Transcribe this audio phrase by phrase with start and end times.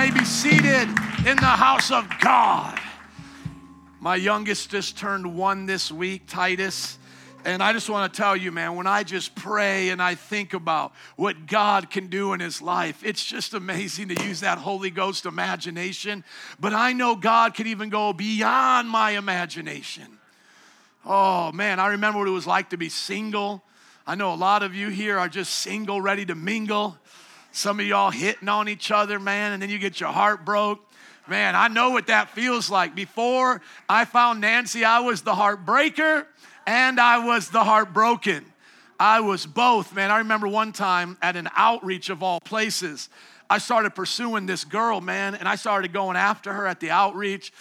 [0.00, 0.88] may be seated
[1.26, 2.80] in the house of God.
[4.00, 6.96] My youngest just turned one this week, Titus.
[7.44, 10.54] And I just want to tell you, man, when I just pray and I think
[10.54, 14.88] about what God can do in his life, it's just amazing to use that Holy
[14.88, 16.24] Ghost imagination.
[16.58, 20.06] But I know God can even go beyond my imagination.
[21.04, 23.62] Oh, man, I remember what it was like to be single.
[24.06, 26.96] I know a lot of you here are just single, ready to mingle.
[27.52, 30.86] Some of y'all hitting on each other, man, and then you get your heart broke.
[31.26, 32.94] Man, I know what that feels like.
[32.94, 36.26] Before I found Nancy, I was the heartbreaker
[36.66, 38.44] and I was the heartbroken.
[38.98, 40.10] I was both, man.
[40.10, 43.08] I remember one time at an outreach of all places,
[43.48, 47.52] I started pursuing this girl, man, and I started going after her at the outreach.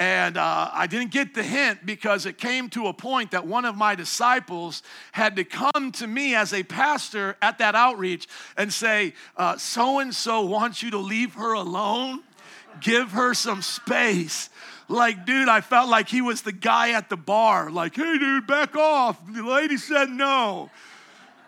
[0.00, 3.66] And uh, I didn't get the hint because it came to a point that one
[3.66, 4.82] of my disciples
[5.12, 8.26] had to come to me as a pastor at that outreach
[8.56, 9.12] and say,
[9.58, 12.22] So and so wants you to leave her alone,
[12.80, 14.48] give her some space.
[14.88, 18.46] Like, dude, I felt like he was the guy at the bar, like, hey, dude,
[18.46, 19.18] back off.
[19.30, 20.70] The lady said no.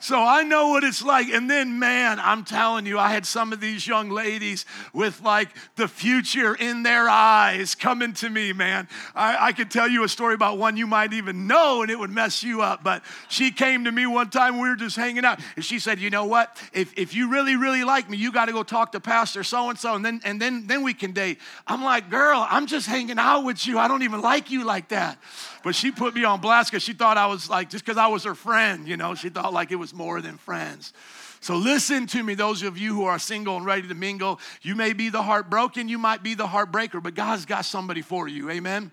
[0.03, 1.29] So I know what it's like.
[1.29, 5.51] And then, man, I'm telling you, I had some of these young ladies with like
[5.77, 8.89] the future in their eyes coming to me, man.
[9.15, 11.97] I, I could tell you a story about one you might even know and it
[11.97, 12.83] would mess you up.
[12.83, 16.01] But she came to me one time, we were just hanging out, and she said,
[16.01, 16.61] You know what?
[16.73, 19.71] If, if you really, really like me, you got to go talk to Pastor so
[19.71, 21.39] and so, and then and then then we can date.
[21.65, 23.79] I'm like, girl, I'm just hanging out with you.
[23.79, 25.19] I don't even like you like that.
[25.63, 28.09] But she put me on blast because she thought I was like, just because I
[28.09, 30.93] was her friend, you know, she thought like it was more than friends.
[31.41, 34.39] So listen to me, those of you who are single and ready to mingle.
[34.63, 38.29] You may be the heartbroken, you might be the heartbreaker, but God's got somebody for
[38.29, 38.49] you.
[38.49, 38.93] Amen.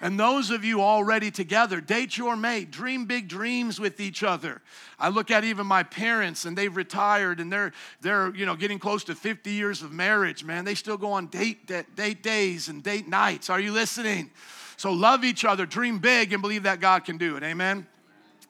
[0.00, 4.62] And those of you already together, date your mate, dream big dreams with each other.
[4.96, 8.78] I look at even my parents and they've retired and they're they're you know getting
[8.78, 10.64] close to 50 years of marriage, man.
[10.64, 13.50] They still go on date date days and date nights.
[13.50, 14.30] Are you listening?
[14.78, 17.42] So love each other, dream big, and believe that God can do it.
[17.42, 17.84] Amen.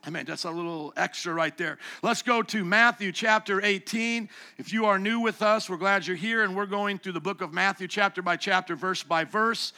[0.07, 0.27] Amen.
[0.27, 1.79] That's a little extra right there.
[2.03, 4.29] Let's go to Matthew chapter 18.
[4.59, 7.21] If you are new with us, we're glad you're here, and we're going through the
[7.21, 9.73] book of Matthew chapter by chapter, verse by verse.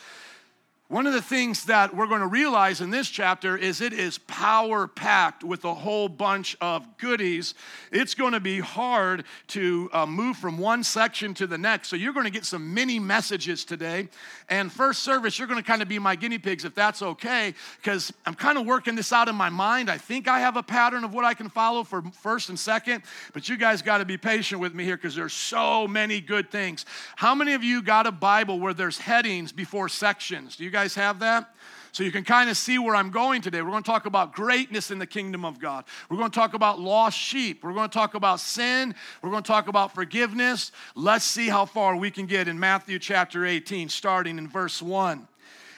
[0.91, 4.19] One of the things that we're going to realize in this chapter is it is
[4.19, 7.55] power packed with a whole bunch of goodies.
[7.93, 11.91] It's going to be hard to uh, move from one section to the next.
[11.91, 14.09] So you're going to get some mini messages today.
[14.49, 17.55] And first service, you're going to kind of be my guinea pigs if that's okay,
[17.77, 19.93] because I'm kind of working this out in my mind.
[19.93, 23.05] I think I have a pattern of what I can follow for first and second,
[23.33, 26.51] but you guys got to be patient with me here because there's so many good
[26.51, 26.85] things.
[27.15, 30.57] How many of you got a Bible where there's headings before sections?
[30.57, 30.80] Do you guys?
[30.81, 31.53] Guys have that?
[31.93, 33.61] So you can kind of see where I'm going today.
[33.61, 35.85] We're going to talk about greatness in the kingdom of God.
[36.09, 37.63] We're going to talk about lost sheep.
[37.63, 38.95] We're going to talk about sin.
[39.21, 40.73] We're going to talk about forgiveness.
[40.95, 45.29] Let's see how far we can get in Matthew chapter 18, starting in verse 1.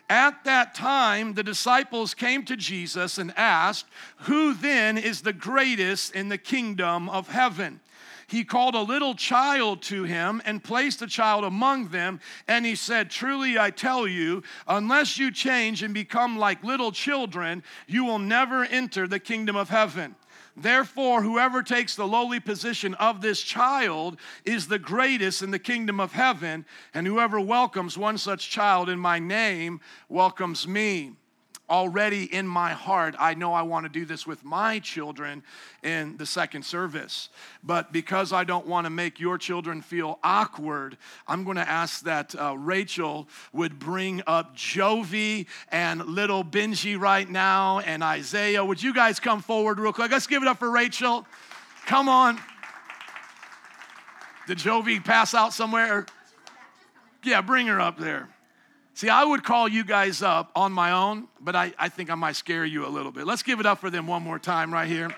[0.09, 3.87] At that time, the disciples came to Jesus and asked,
[4.19, 7.81] Who then is the greatest in the kingdom of heaven?
[8.33, 12.19] He called a little child to him and placed the child among them.
[12.49, 17.63] And he said, Truly I tell you, unless you change and become like little children,
[17.87, 20.17] you will never enter the kingdom of heaven.
[20.57, 26.01] Therefore, whoever takes the lowly position of this child is the greatest in the kingdom
[26.01, 31.13] of heaven, and whoever welcomes one such child in my name welcomes me
[31.71, 35.43] already in my heart, I know I want to do this with my children
[35.83, 37.29] in the second service.
[37.63, 42.05] But because I don't want to make your children feel awkward, I'm going to ask
[42.05, 48.65] that uh, Rachel would bring up Jovi and little Benji right now and Isaiah.
[48.65, 50.11] Would you guys come forward real quick?
[50.11, 51.27] Let's give it up for Rachel.
[51.87, 52.39] Come on.
[54.47, 56.07] Did Jovi pass out somewhere?
[57.23, 58.29] Yeah, bring her up there.
[58.95, 62.15] See, I would call you guys up on my own, but I, I think I
[62.15, 63.27] might scare you a little bit.
[63.27, 65.11] Let's give it up for them one more time right here.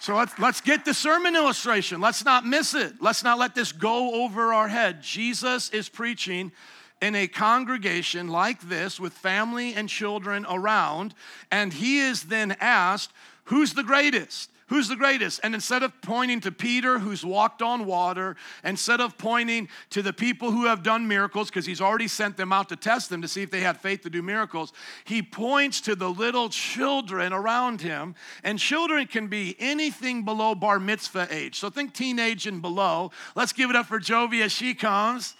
[0.00, 2.00] So let's, let's get the sermon illustration.
[2.00, 2.94] Let's not miss it.
[3.00, 5.02] Let's not let this go over our head.
[5.02, 6.52] Jesus is preaching
[7.00, 11.14] in a congregation like this with family and children around,
[11.50, 13.12] and he is then asked,
[13.44, 14.50] Who's the greatest?
[14.70, 15.40] Who's the greatest?
[15.42, 20.12] And instead of pointing to Peter, who's walked on water, instead of pointing to the
[20.12, 23.26] people who have done miracles, because he's already sent them out to test them to
[23.26, 24.72] see if they had faith to do miracles,
[25.02, 28.14] he points to the little children around him.
[28.44, 31.58] And children can be anything below bar mitzvah age.
[31.58, 33.10] So think teenage and below.
[33.34, 35.34] Let's give it up for Jovi as she comes.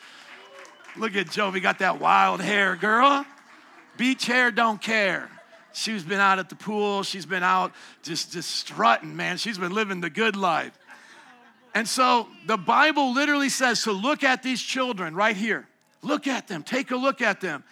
[0.96, 3.24] Look at Jovi, got that wild hair, girl.
[3.96, 5.30] Beach hair, don't care.
[5.72, 7.02] She's been out at the pool.
[7.02, 7.72] She's been out
[8.02, 9.36] just, just strutting, man.
[9.36, 10.76] She's been living the good life.
[11.74, 15.68] And so the Bible literally says to look at these children right here.
[16.02, 17.62] Look at them, take a look at them.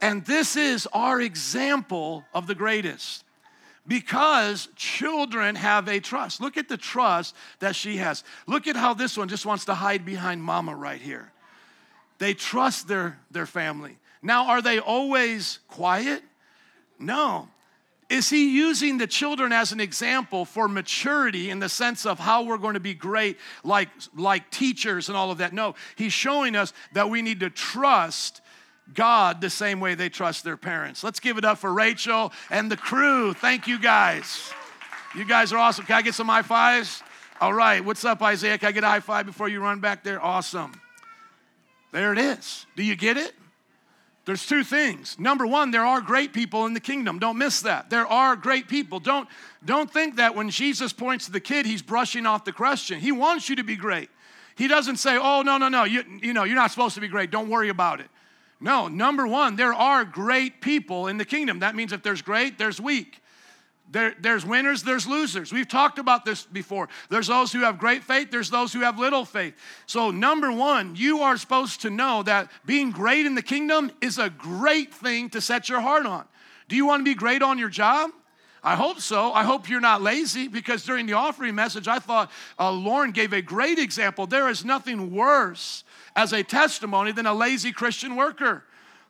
[0.00, 3.24] And this is our example of the greatest
[3.86, 6.40] because children have a trust.
[6.40, 8.22] Look at the trust that she has.
[8.46, 11.32] Look at how this one just wants to hide behind mama right here.
[12.18, 13.96] They trust their, their family.
[14.22, 16.22] Now, are they always quiet?
[16.98, 17.48] No.
[18.08, 22.44] Is he using the children as an example for maturity in the sense of how
[22.44, 25.52] we're going to be great, like, like teachers and all of that?
[25.52, 28.40] No, he's showing us that we need to trust
[28.94, 31.04] God the same way they trust their parents.
[31.04, 33.34] Let's give it up for Rachel and the crew.
[33.34, 34.50] Thank you guys.
[35.14, 35.84] You guys are awesome.
[35.84, 37.02] Can I get some high fives?
[37.42, 37.84] All right.
[37.84, 38.56] What's up, Isaiah?
[38.56, 40.22] Can I get a high five before you run back there?
[40.22, 40.72] Awesome.
[41.92, 42.66] There it is.
[42.74, 43.34] Do you get it?
[44.28, 45.18] There's two things.
[45.18, 47.18] Number one, there are great people in the kingdom.
[47.18, 47.88] Don't miss that.
[47.88, 49.00] There are great people.
[49.00, 49.26] Don't,
[49.64, 53.00] don't think that when Jesus points to the kid, he's brushing off the question.
[53.00, 54.10] He wants you to be great.
[54.54, 57.08] He doesn't say, oh, no, no, no, you, you know, you're not supposed to be
[57.08, 57.30] great.
[57.30, 58.08] Don't worry about it.
[58.60, 61.60] No, number one, there are great people in the kingdom.
[61.60, 63.22] That means if there's great, there's weak.
[63.90, 65.52] There, there's winners, there's losers.
[65.52, 66.88] We've talked about this before.
[67.08, 69.54] There's those who have great faith, there's those who have little faith.
[69.86, 74.18] So, number one, you are supposed to know that being great in the kingdom is
[74.18, 76.26] a great thing to set your heart on.
[76.68, 78.10] Do you want to be great on your job?
[78.62, 79.32] I hope so.
[79.32, 83.32] I hope you're not lazy because during the offering message, I thought uh, Lauren gave
[83.32, 84.26] a great example.
[84.26, 85.84] There is nothing worse
[86.16, 88.64] as a testimony than a lazy Christian worker.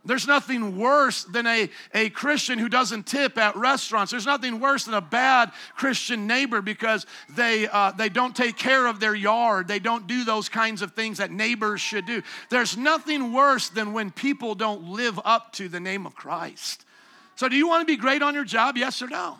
[0.08, 4.10] There's nothing worse than a, a Christian who doesn't tip at restaurants.
[4.10, 8.86] There's nothing worse than a bad Christian neighbor because they, uh, they don't take care
[8.86, 9.68] of their yard.
[9.68, 12.22] They don't do those kinds of things that neighbors should do.
[12.48, 16.86] There's nothing worse than when people don't live up to the name of Christ.
[17.36, 18.78] So, do you want to be great on your job?
[18.78, 19.36] Yes or no?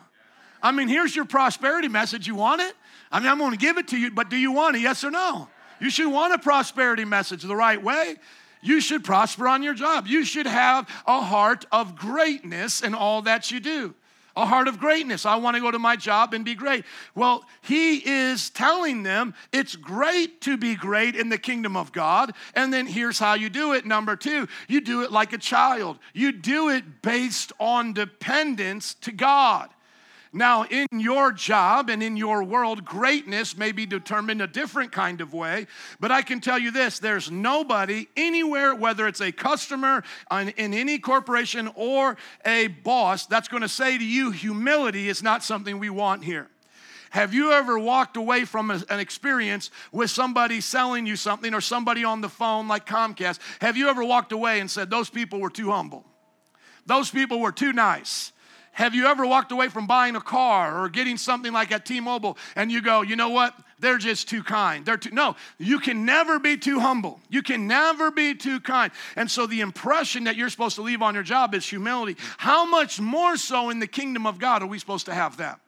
[0.62, 2.26] I mean, here's your prosperity message.
[2.26, 2.74] You want it?
[3.10, 4.80] I mean, I'm going to give it to you, but do you want it?
[4.80, 5.48] Yes or no?
[5.80, 8.16] You should want a prosperity message the right way.
[8.60, 10.06] You should prosper on your job.
[10.06, 13.94] You should have a heart of greatness in all that you do.
[14.36, 15.26] A heart of greatness.
[15.26, 16.84] I want to go to my job and be great.
[17.16, 22.32] Well, he is telling them it's great to be great in the kingdom of God.
[22.54, 23.84] And then here's how you do it.
[23.84, 29.10] Number two, you do it like a child, you do it based on dependence to
[29.10, 29.70] God.
[30.32, 35.20] Now, in your job and in your world, greatness may be determined a different kind
[35.20, 35.66] of way,
[36.00, 40.98] but I can tell you this there's nobody anywhere, whether it's a customer in any
[40.98, 45.90] corporation or a boss, that's going to say to you, humility is not something we
[45.90, 46.48] want here.
[47.10, 52.04] Have you ever walked away from an experience with somebody selling you something or somebody
[52.04, 53.38] on the phone like Comcast?
[53.60, 56.04] Have you ever walked away and said, Those people were too humble?
[56.84, 58.32] Those people were too nice.
[58.78, 62.38] Have you ever walked away from buying a car or getting something like at T-Mobile
[62.54, 63.52] and you go, you know what?
[63.80, 64.86] They're just too kind.
[64.86, 65.34] They're too no.
[65.58, 67.18] You can never be too humble.
[67.28, 68.92] You can never be too kind.
[69.16, 72.16] And so the impression that you're supposed to leave on your job is humility.
[72.36, 75.58] How much more so in the kingdom of God are we supposed to have that?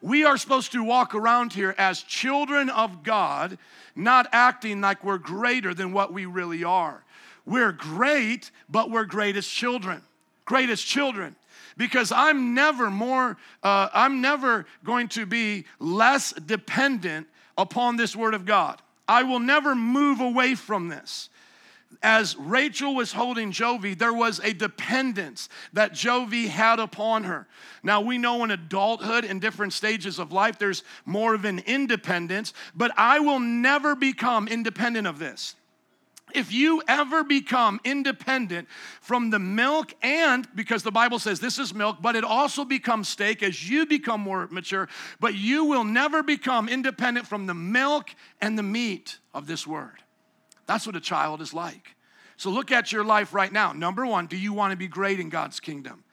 [0.00, 3.56] We are supposed to walk around here as children of God,
[3.94, 7.04] not acting like we're greater than what we really are.
[7.46, 10.02] We're great, but we're greatest children.
[10.44, 11.36] Greatest children
[11.76, 17.26] because I'm never more, uh, I'm never going to be less dependent
[17.56, 18.80] upon this word of God.
[19.08, 21.28] I will never move away from this.
[22.02, 27.46] As Rachel was holding Jovi, there was a dependence that Jovi had upon her.
[27.82, 32.54] Now, we know in adulthood in different stages of life, there's more of an independence,
[32.74, 35.54] but I will never become independent of this
[36.34, 38.68] if you ever become independent
[39.00, 43.08] from the milk, and because the Bible says this is milk, but it also becomes
[43.08, 44.88] steak as you become more mature,
[45.20, 50.02] but you will never become independent from the milk and the meat of this word.
[50.66, 51.96] That's what a child is like.
[52.36, 53.72] So look at your life right now.
[53.72, 56.04] Number one, do you want to be great in God's kingdom?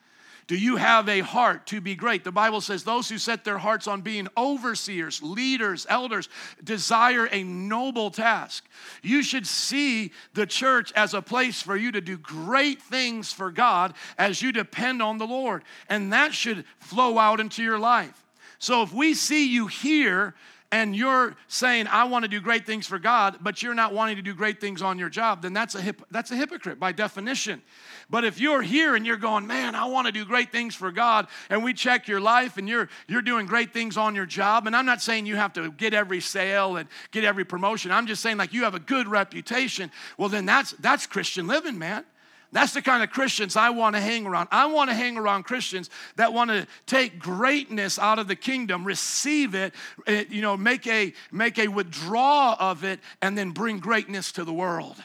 [0.50, 2.24] Do you have a heart to be great?
[2.24, 6.28] The Bible says those who set their hearts on being overseers, leaders, elders
[6.64, 8.64] desire a noble task.
[9.00, 13.52] You should see the church as a place for you to do great things for
[13.52, 15.62] God as you depend on the Lord.
[15.88, 18.26] And that should flow out into your life.
[18.58, 20.34] So if we see you here
[20.72, 24.16] and you're saying I want to do great things for God, but you're not wanting
[24.16, 26.92] to do great things on your job, then that's a hip, that's a hypocrite by
[26.92, 27.60] definition.
[28.08, 30.92] But if you're here and you're going, man, I want to do great things for
[30.92, 34.66] God, and we check your life and you're you're doing great things on your job,
[34.66, 37.90] and I'm not saying you have to get every sale and get every promotion.
[37.90, 39.90] I'm just saying like you have a good reputation.
[40.18, 42.04] Well, then that's that's Christian living, man.
[42.52, 44.48] That's the kind of Christians I want to hang around.
[44.50, 48.84] I want to hang around Christians that want to take greatness out of the kingdom,
[48.84, 49.72] receive it,
[50.06, 54.44] eh, you know, make a make a withdrawal of it and then bring greatness to
[54.44, 54.96] the world.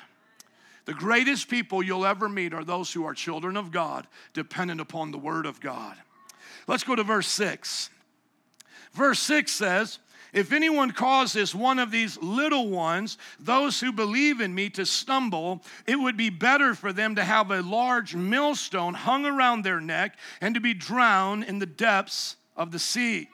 [0.86, 5.12] The greatest people you'll ever meet are those who are children of God, dependent upon
[5.12, 5.96] the word of God.
[6.68, 7.90] Let's go to verse 6.
[8.94, 10.00] Verse 6 says,
[10.36, 15.64] if anyone causes one of these little ones, those who believe in me, to stumble,
[15.88, 20.18] it would be better for them to have a large millstone hung around their neck
[20.42, 23.30] and to be drowned in the depths of the sea.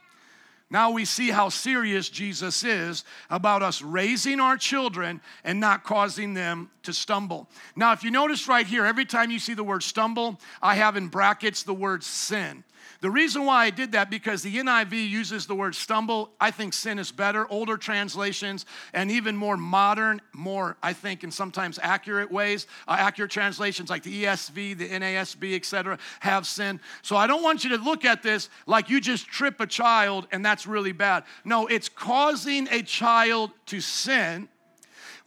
[0.70, 6.36] Now we see how serious Jesus is about us raising our children and not causing
[6.36, 7.50] them to stumble.
[7.76, 10.96] Now, if you notice right here, every time you see the word stumble, I have
[10.96, 12.64] in brackets the word sin.
[13.02, 16.30] The reason why I did that because the NIV uses the word stumble.
[16.40, 17.48] I think sin is better.
[17.50, 23.32] Older translations and even more modern, more I think in sometimes accurate ways, uh, accurate
[23.32, 26.80] translations like the ESV, the NASB, etc., have sin.
[27.02, 30.28] So I don't want you to look at this like you just trip a child
[30.32, 31.24] and that's really bad.
[31.44, 34.48] No, it's causing a child to sin.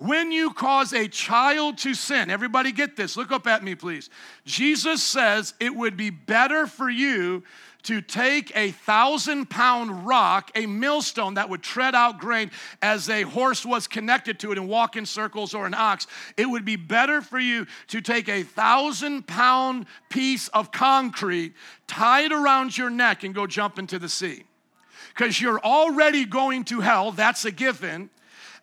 [0.05, 4.11] When you cause a child to sin, everybody get this, look up at me, please.
[4.45, 7.43] Jesus says it would be better for you
[7.85, 12.51] to take a thousand pound rock, a millstone that would tread out grain
[12.83, 16.07] as a horse was connected to it and walk in circles or an ox.
[16.37, 21.55] It would be better for you to take a thousand pound piece of concrete,
[21.87, 24.45] tie it around your neck, and go jump into the sea.
[25.17, 28.11] Because you're already going to hell, that's a given.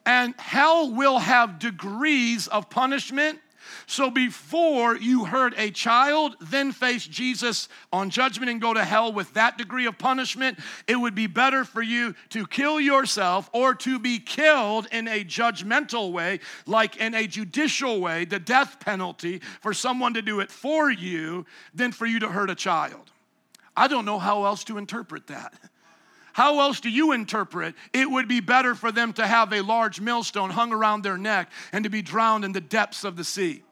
[0.06, 3.40] And hell will have degrees of punishment
[3.88, 9.12] so before you hurt a child, then face Jesus on judgment and go to hell
[9.12, 13.76] with that degree of punishment, it would be better for you to kill yourself or
[13.76, 19.42] to be killed in a judgmental way, like in a judicial way, the death penalty
[19.62, 23.12] for someone to do it for you, than for you to hurt a child.
[23.76, 25.54] I don't know how else to interpret that.
[26.34, 30.00] How else do you interpret it would be better for them to have a large
[30.00, 33.64] millstone hung around their neck and to be drowned in the depths of the sea?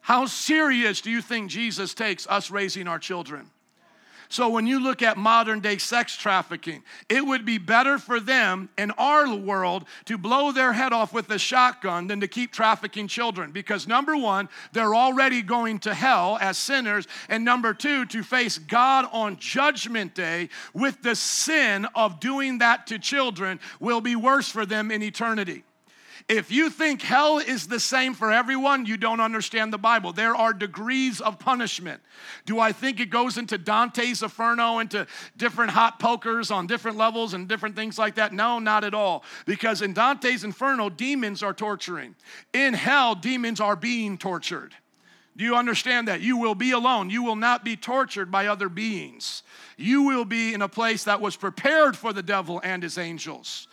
[0.00, 3.50] How serious do you think Jesus takes us raising our children?
[4.30, 8.68] So, when you look at modern day sex trafficking, it would be better for them
[8.76, 13.08] in our world to blow their head off with a shotgun than to keep trafficking
[13.08, 13.52] children.
[13.52, 17.08] Because, number one, they're already going to hell as sinners.
[17.30, 22.86] And number two, to face God on Judgment Day with the sin of doing that
[22.88, 25.64] to children will be worse for them in eternity.
[26.28, 30.12] If you think hell is the same for everyone, you don't understand the Bible.
[30.12, 32.02] There are degrees of punishment.
[32.44, 35.06] Do I think it goes into Dante's Inferno, into
[35.38, 38.34] different hot pokers on different levels and different things like that?
[38.34, 39.24] No, not at all.
[39.46, 42.14] Because in Dante's Inferno, demons are torturing.
[42.52, 44.74] In hell, demons are being tortured.
[45.34, 46.20] Do you understand that?
[46.20, 47.08] You will be alone.
[47.08, 49.44] You will not be tortured by other beings.
[49.78, 53.66] You will be in a place that was prepared for the devil and his angels.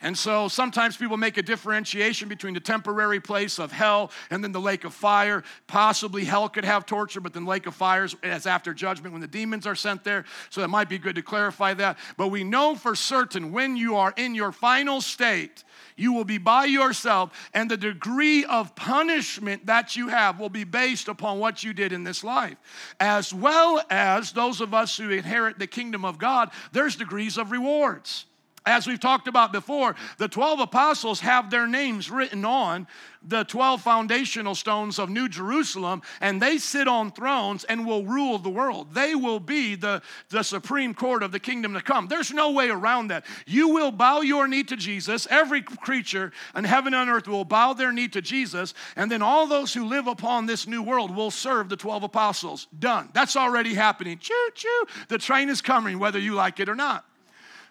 [0.00, 4.52] And so sometimes people make a differentiation between the temporary place of hell and then
[4.52, 5.42] the lake of fire.
[5.66, 9.26] Possibly hell could have torture, but then lake of fire is after judgment when the
[9.26, 10.24] demons are sent there.
[10.50, 11.98] So it might be good to clarify that.
[12.16, 15.64] But we know for certain when you are in your final state,
[15.96, 20.62] you will be by yourself, and the degree of punishment that you have will be
[20.62, 22.56] based upon what you did in this life.
[23.00, 27.50] As well as those of us who inherit the kingdom of God, there's degrees of
[27.50, 28.26] rewards.
[28.68, 32.86] As we've talked about before, the 12 apostles have their names written on
[33.22, 38.38] the 12 foundational stones of New Jerusalem, and they sit on thrones and will rule
[38.38, 38.92] the world.
[38.92, 42.08] They will be the, the supreme court of the kingdom to come.
[42.08, 43.24] There's no way around that.
[43.46, 45.26] You will bow your knee to Jesus.
[45.30, 49.46] Every creature in heaven and earth will bow their knee to Jesus, and then all
[49.46, 52.66] those who live upon this new world will serve the 12 apostles.
[52.78, 53.08] Done.
[53.14, 54.18] That's already happening.
[54.18, 54.84] Choo choo.
[55.08, 57.07] The train is coming, whether you like it or not.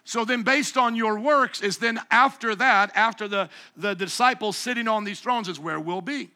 [0.08, 4.88] So then, based on your works, is then after that, after the, the disciples sitting
[4.88, 6.30] on these thrones, is where we'll be.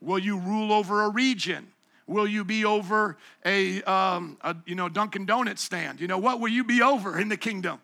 [0.00, 1.66] Will you rule over a region?
[2.06, 6.00] Will you be over a, um, a you know Dunkin' Donut stand?
[6.00, 7.80] You know what will you be over in the kingdom?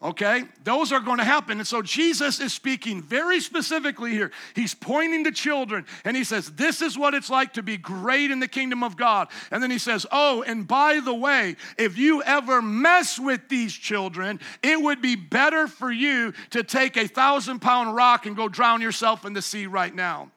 [0.00, 0.44] Okay?
[0.62, 1.58] Those are going to happen.
[1.58, 4.30] And so Jesus is speaking very specifically here.
[4.54, 8.30] He's pointing to children and he says, This is what it's like to be great
[8.30, 9.26] in the kingdom of God.
[9.50, 13.72] And then he says, Oh, and by the way, if you ever mess with these
[13.72, 18.48] children, it would be better for you to take a thousand pound rock and go
[18.48, 20.30] drown yourself in the sea right now.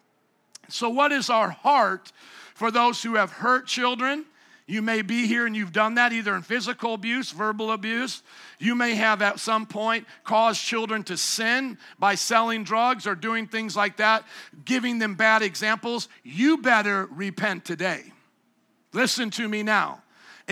[0.69, 2.11] So, what is our heart
[2.55, 4.25] for those who have hurt children?
[4.67, 8.23] You may be here and you've done that either in physical abuse, verbal abuse.
[8.59, 13.47] You may have at some point caused children to sin by selling drugs or doing
[13.47, 14.23] things like that,
[14.63, 16.07] giving them bad examples.
[16.23, 18.13] You better repent today.
[18.93, 20.01] Listen to me now.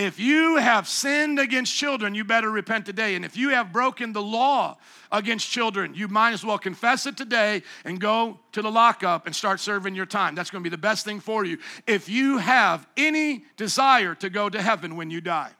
[0.00, 3.16] If you have sinned against children, you better repent today.
[3.16, 4.78] And if you have broken the law
[5.12, 9.36] against children, you might as well confess it today and go to the lockup and
[9.36, 10.34] start serving your time.
[10.34, 11.58] That's going to be the best thing for you.
[11.86, 15.50] If you have any desire to go to heaven when you die,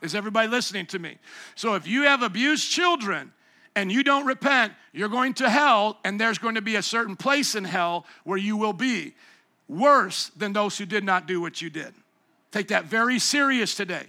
[0.00, 1.18] is everybody listening to me?
[1.54, 3.32] So if you have abused children,
[3.76, 7.16] and you don't repent, you're going to hell, and there's going to be a certain
[7.16, 9.14] place in hell where you will be
[9.68, 11.94] worse than those who did not do what you did.
[12.50, 14.06] Take that very serious today.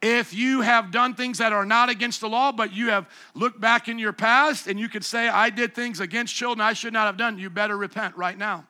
[0.00, 3.60] If you have done things that are not against the law, but you have looked
[3.60, 6.92] back in your past and you could say, I did things against children I should
[6.92, 8.67] not have done, you better repent right now.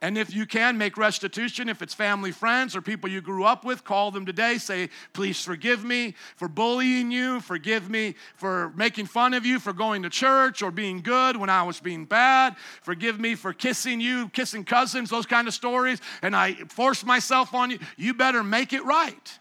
[0.00, 1.68] And if you can, make restitution.
[1.68, 4.58] If it's family, friends, or people you grew up with, call them today.
[4.58, 7.40] Say, please forgive me for bullying you.
[7.40, 11.50] Forgive me for making fun of you for going to church or being good when
[11.50, 12.56] I was being bad.
[12.82, 16.00] Forgive me for kissing you, kissing cousins, those kind of stories.
[16.22, 17.80] And I forced myself on you.
[17.96, 19.38] You better make it right.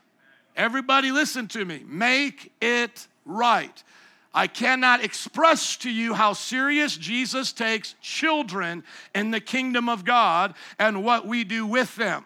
[0.55, 1.83] Everybody, listen to me.
[1.85, 3.83] Make it right.
[4.37, 8.83] I cannot express to you how serious Jesus takes children
[9.15, 12.23] in the kingdom of God and what we do with them.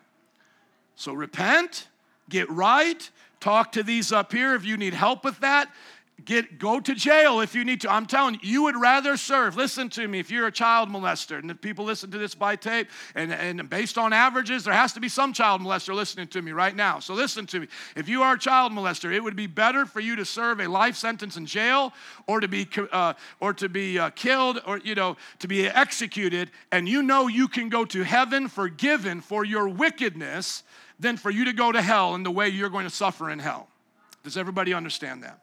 [0.98, 1.88] So repent,
[2.28, 5.72] get right, talk to these up here if you need help with that.
[6.26, 7.92] Get go to jail if you need to.
[7.92, 9.56] I'm telling you, you would rather serve.
[9.56, 10.20] Listen to me.
[10.20, 13.70] If you're a child molester, and if people listen to this by tape, and, and
[13.70, 17.00] based on averages, there has to be some child molester listening to me right now.
[17.00, 17.68] So listen to me.
[17.96, 20.68] If you are a child molester, it would be better for you to serve a
[20.68, 21.94] life sentence in jail,
[22.28, 26.52] or to be uh, or to be uh, killed, or you know to be executed,
[26.72, 30.64] and you know you can go to heaven forgiven for your wickedness,
[31.02, 33.40] than for you to go to hell in the way you're going to suffer in
[33.40, 33.68] hell.
[34.24, 35.40] Does everybody understand that?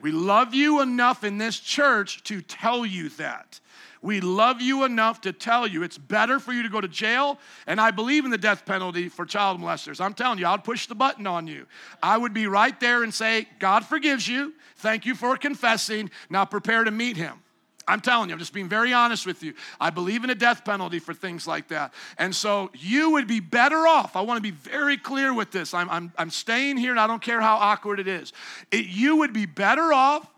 [0.00, 3.60] We love you enough in this church to tell you that.
[4.00, 7.38] We love you enough to tell you it's better for you to go to jail.
[7.66, 10.00] And I believe in the death penalty for child molesters.
[10.00, 11.66] I'm telling you, I'd push the button on you.
[12.02, 14.54] I would be right there and say, God forgives you.
[14.76, 16.10] Thank you for confessing.
[16.30, 17.40] Now prepare to meet him.
[17.88, 19.54] I'm telling you, I'm just being very honest with you.
[19.80, 21.94] I believe in a death penalty for things like that.
[22.18, 24.14] And so you would be better off.
[24.14, 25.72] I want to be very clear with this.
[25.72, 28.32] I'm, I'm, I'm staying here and I don't care how awkward it is.
[28.70, 30.28] It, you would be better off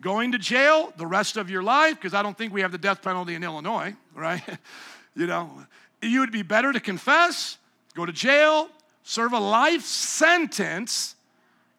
[0.00, 2.78] going to jail the rest of your life, because I don't think we have the
[2.78, 4.42] death penalty in Illinois, right?
[5.16, 5.50] you know,
[6.02, 7.58] you would be better to confess,
[7.94, 8.68] go to jail,
[9.02, 11.16] serve a life sentence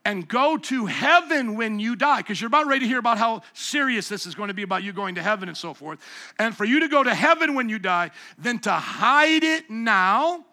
[0.06, 3.42] and go to heaven when you die, because you're about ready to hear about how
[3.54, 6.00] serious this is going to be about you going to heaven and so forth.
[6.40, 10.46] And for you to go to heaven when you die, then to hide it now,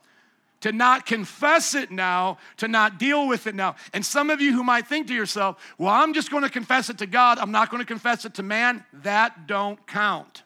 [0.63, 3.77] to not confess it now, to not deal with it now.
[3.93, 6.91] And some of you who might think to yourself, well, I'm just going to confess
[6.91, 10.43] it to God, I'm not going to confess it to man, that don't count.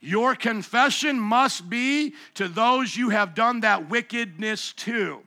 [0.00, 5.22] Your confession must be to those you have done that wickedness to.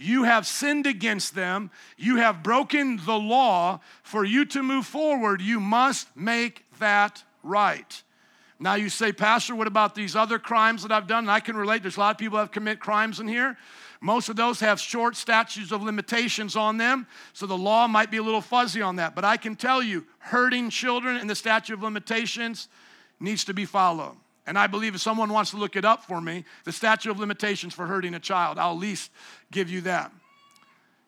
[0.00, 1.70] You have sinned against them.
[1.96, 3.80] You have broken the law.
[4.02, 8.02] For you to move forward, you must make that right.
[8.60, 11.24] Now you say, Pastor, what about these other crimes that I've done?
[11.24, 11.82] And I can relate.
[11.82, 13.56] There's a lot of people that have commit crimes in here.
[14.00, 18.18] Most of those have short statutes of limitations on them, so the law might be
[18.18, 19.16] a little fuzzy on that.
[19.16, 22.68] But I can tell you, hurting children in the statute of limitations
[23.18, 24.16] needs to be followed.
[24.48, 27.20] And I believe if someone wants to look it up for me, the statute of
[27.20, 29.10] limitations for hurting a child, I'll at least
[29.52, 30.10] give you that.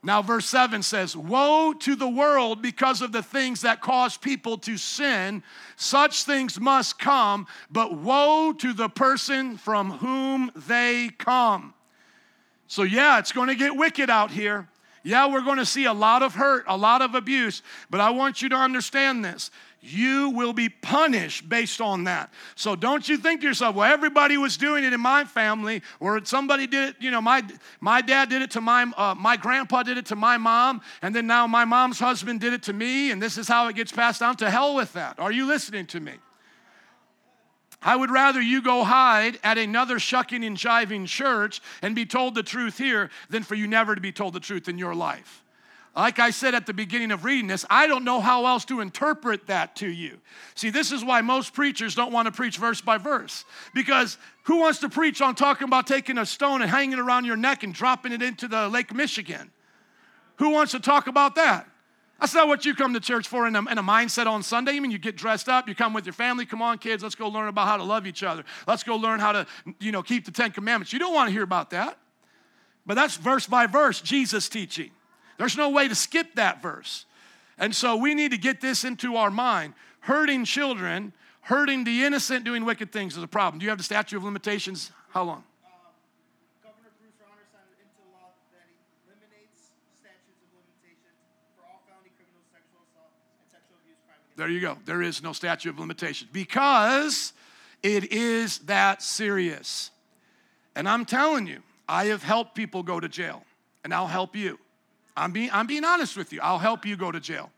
[0.03, 4.59] Now, verse 7 says, Woe to the world because of the things that cause people
[4.59, 5.43] to sin.
[5.77, 11.73] Such things must come, but woe to the person from whom they come.
[12.67, 14.69] So, yeah, it's going to get wicked out here.
[15.03, 18.11] Yeah, we're going to see a lot of hurt, a lot of abuse, but I
[18.11, 22.33] want you to understand this you will be punished based on that.
[22.55, 26.25] So don't you think to yourself, well, everybody was doing it in my family, or
[26.25, 27.43] somebody did it, you know, my,
[27.81, 31.15] my dad did it to my, uh, my grandpa did it to my mom, and
[31.15, 33.93] then now my mom's husband did it to me, and this is how it gets
[33.93, 34.37] passed down.
[34.37, 35.19] To hell with that.
[35.19, 36.13] Are you listening to me?
[37.83, 42.35] I would rather you go hide at another shucking and jiving church and be told
[42.35, 45.43] the truth here than for you never to be told the truth in your life.
[45.97, 48.81] Like I said at the beginning of reading this, I don't know how else to
[48.81, 50.19] interpret that to you.
[50.55, 53.45] See, this is why most preachers don't want to preach verse by verse.
[53.75, 57.25] Because who wants to preach on talking about taking a stone and hanging it around
[57.25, 59.51] your neck and dropping it into the Lake Michigan?
[60.37, 61.67] Who wants to talk about that?
[62.21, 64.77] That's not what you come to church for in a, in a mindset on Sunday.
[64.77, 66.45] I mean, you get dressed up, you come with your family.
[66.45, 68.45] Come on, kids, let's go learn about how to love each other.
[68.69, 69.47] Let's go learn how to,
[69.81, 70.93] you know, keep the Ten Commandments.
[70.93, 71.99] You don't want to hear about that.
[72.87, 74.91] But that's verse by verse, Jesus teaching.
[75.41, 77.07] There's no way to skip that verse.
[77.57, 79.73] And so we need to get this into our mind.
[80.01, 83.59] Hurting children, hurting the innocent, doing wicked things is a problem.
[83.59, 84.93] Do you have the statute of limitations?
[85.09, 85.43] How long?
[94.37, 94.77] There you go.
[94.85, 97.33] There is no statute of limitations because
[97.83, 99.91] it is that serious.
[100.77, 103.43] And I'm telling you, I have helped people go to jail,
[103.85, 104.59] and I'll help you.
[105.21, 106.41] I'm being, I'm being honest with you.
[106.43, 107.51] I'll help you go to jail.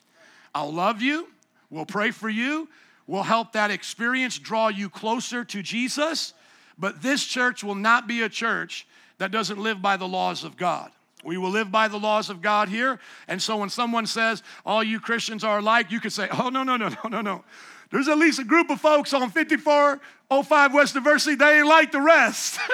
[0.55, 1.29] I'll love you.
[1.71, 2.69] We'll pray for you.
[3.07, 6.35] We'll help that experience draw you closer to Jesus.
[6.77, 8.87] But this church will not be a church
[9.19, 10.91] that doesn't live by the laws of God.
[11.25, 12.99] We will live by the laws of God here.
[13.29, 16.65] And so when someone says, all you Christians are alike, you could say, oh, no,
[16.65, 17.45] no, no, no, no, no.
[17.91, 22.01] There's at least a group of folks on 5405 West Diversey, they ain't like the
[22.01, 22.59] rest.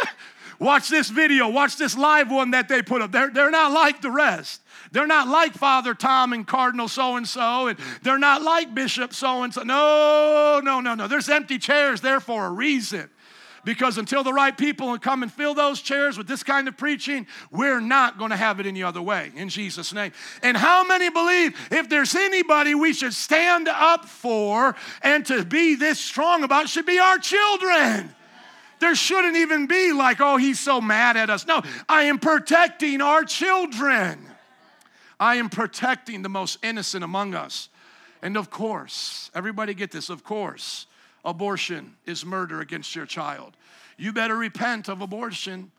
[0.58, 3.12] watch this video, watch this live one that they put up.
[3.12, 4.62] They're, they're not like the rest.
[4.92, 9.12] They're not like Father Tom and Cardinal so and so, and they're not like Bishop
[9.12, 9.62] so and so.
[9.62, 11.08] No, no, no, no.
[11.08, 13.10] There's empty chairs there for a reason.
[13.64, 17.26] Because until the right people come and fill those chairs with this kind of preaching,
[17.50, 20.12] we're not going to have it any other way in Jesus' name.
[20.42, 25.74] And how many believe if there's anybody we should stand up for and to be
[25.74, 28.14] this strong about should be our children?
[28.80, 31.46] There shouldn't even be like, oh, he's so mad at us.
[31.46, 34.24] No, I am protecting our children.
[35.20, 37.68] I am protecting the most innocent among us.
[38.22, 40.86] And of course, everybody get this, of course,
[41.24, 43.56] abortion is murder against your child.
[43.96, 45.72] You better repent of abortion.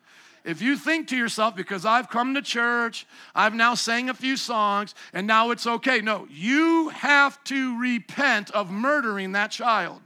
[0.46, 4.38] If you think to yourself, because I've come to church, I've now sang a few
[4.38, 6.02] songs, and now it's okay.
[6.02, 10.02] No, you have to repent of murdering that child.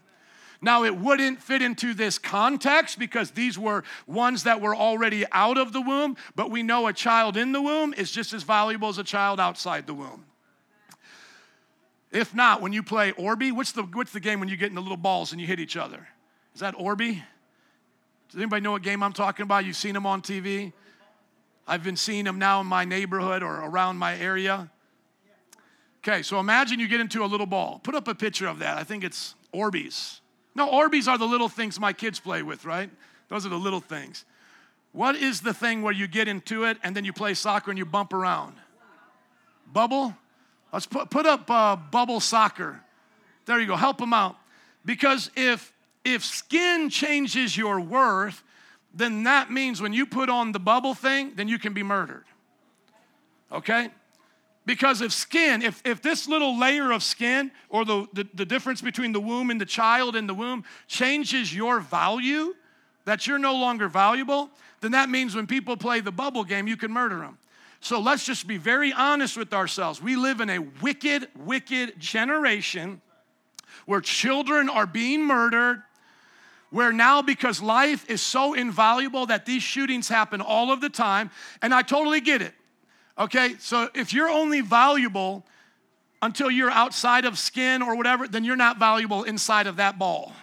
[0.63, 5.57] Now, it wouldn't fit into this context because these were ones that were already out
[5.57, 8.87] of the womb, but we know a child in the womb is just as valuable
[8.87, 10.23] as a child outside the womb.
[12.13, 14.75] If not, when you play Orby, what's the, what's the game when you get in
[14.75, 16.07] the little balls and you hit each other?
[16.55, 17.21] Is that Orby?
[18.29, 19.65] Does anybody know what game I'm talking about?
[19.65, 20.71] You've seen them on TV?
[21.67, 24.71] I've been seeing them now in my neighborhood or around my area.
[26.07, 27.81] Okay, so imagine you get into a little ball.
[27.83, 28.77] Put up a picture of that.
[28.77, 30.21] I think it's Orbeez.
[30.55, 32.89] No, Orbeez are the little things my kids play with, right?
[33.29, 34.25] Those are the little things.
[34.91, 37.77] What is the thing where you get into it and then you play soccer and
[37.77, 38.55] you bump around?
[39.71, 40.15] Bubble?
[40.71, 42.81] Let's put, put up uh, bubble soccer.
[43.45, 43.75] There you go.
[43.75, 44.37] Help them out.
[44.85, 48.43] Because if if skin changes your worth,
[48.93, 52.25] then that means when you put on the bubble thing, then you can be murdered.
[53.51, 53.89] Okay?
[54.65, 58.81] Because if skin, if, if this little layer of skin or the, the, the difference
[58.81, 62.55] between the womb and the child in the womb changes your value,
[63.05, 64.49] that you're no longer valuable,
[64.79, 67.37] then that means when people play the bubble game, you can murder them.
[67.81, 70.01] So let's just be very honest with ourselves.
[70.01, 73.01] We live in a wicked, wicked generation
[73.85, 75.83] where children are being murdered,
[76.69, 81.29] where now because life is so invaluable that these shootings happen all of the time,
[81.61, 82.53] and I totally get it.
[83.17, 85.45] Okay, so if you're only valuable
[86.21, 90.33] until you're outside of skin or whatever, then you're not valuable inside of that ball.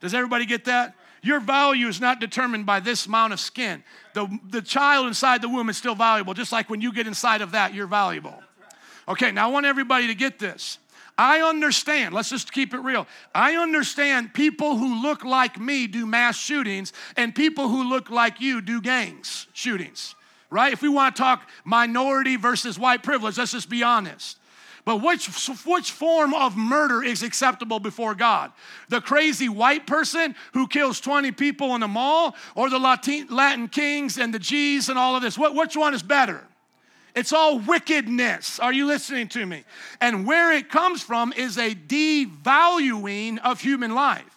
[0.00, 0.94] Does everybody get that?
[1.22, 3.82] Your value is not determined by this amount of skin.
[4.14, 7.42] The, the child inside the womb is still valuable, just like when you get inside
[7.42, 8.40] of that, you're valuable.
[9.08, 10.78] Okay, now I want everybody to get this.
[11.18, 13.06] I understand, let's just keep it real.
[13.34, 18.40] I understand people who look like me do mass shootings, and people who look like
[18.40, 20.14] you do gangs shootings,
[20.50, 20.72] right?
[20.72, 24.38] If we want to talk minority versus white privilege, let's just be honest.
[24.86, 25.26] But which,
[25.66, 28.52] which form of murder is acceptable before God?
[28.88, 33.66] The crazy white person who kills 20 people in a mall, or the Latin, Latin
[33.66, 35.36] kings and the G's and all of this?
[35.36, 36.46] What, which one is better?
[37.16, 38.60] It's all wickedness.
[38.60, 39.64] Are you listening to me?
[40.00, 44.35] And where it comes from is a devaluing of human life.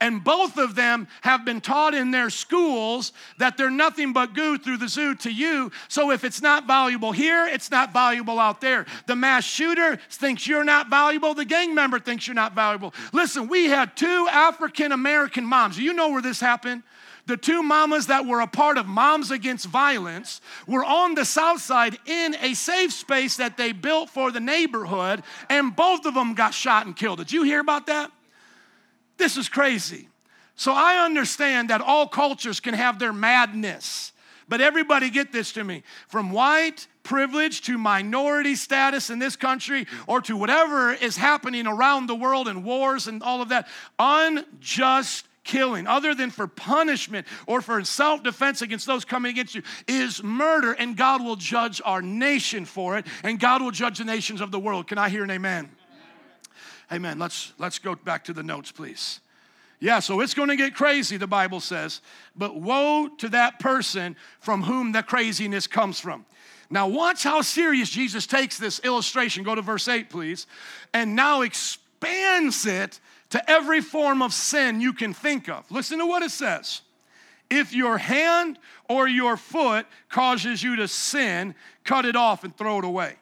[0.00, 4.58] And both of them have been taught in their schools that they're nothing but goo
[4.58, 5.70] through the zoo to you.
[5.88, 8.86] So if it's not valuable here, it's not valuable out there.
[9.06, 12.94] The mass shooter thinks you're not valuable, the gang member thinks you're not valuable.
[13.12, 15.78] Listen, we had two African American moms.
[15.78, 16.82] You know where this happened?
[17.26, 21.60] the two mamas that were a part of Moms Against Violence were on the south
[21.60, 26.34] side in a safe space that they built for the neighborhood, and both of them
[26.34, 27.18] got shot and killed.
[27.18, 28.10] Did you hear about that?
[29.16, 30.08] This is crazy.
[30.54, 34.12] So I understand that all cultures can have their madness.
[34.48, 39.86] But everybody get this to me from white privilege to minority status in this country
[40.06, 45.26] or to whatever is happening around the world and wars and all of that, unjust
[45.46, 50.22] killing, other than for punishment or for self defense against those coming against you, is
[50.22, 54.40] murder, and God will judge our nation for it, and God will judge the nations
[54.40, 54.88] of the world.
[54.88, 55.70] Can I hear an amen?
[56.92, 57.18] Amen.
[57.18, 59.20] Let's, let's go back to the notes, please.
[59.80, 62.00] Yeah, so it's going to get crazy, the Bible says.
[62.36, 66.24] But woe to that person from whom the craziness comes from.
[66.70, 69.44] Now, watch how serious Jesus takes this illustration.
[69.44, 70.46] Go to verse 8, please.
[70.94, 75.70] And now expands it to every form of sin you can think of.
[75.70, 76.80] Listen to what it says.
[77.50, 82.78] If your hand or your foot causes you to sin, cut it off and throw
[82.78, 83.16] it away.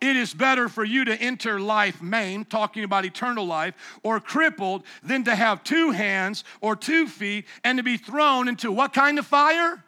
[0.00, 4.84] It is better for you to enter life maimed, talking about eternal life, or crippled
[5.02, 9.18] than to have two hands or two feet and to be thrown into what kind
[9.18, 9.84] of fire?